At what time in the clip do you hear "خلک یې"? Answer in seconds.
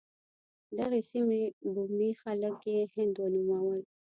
2.21-2.79